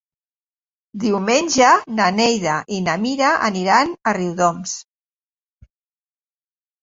Diumenge 1.01 1.65
na 1.99 2.07
Neida 2.19 2.55
i 2.77 2.79
na 2.85 2.95
Mira 3.03 3.29
aniran 3.49 3.93
a 4.13 4.13
Riudoms. 4.19 4.73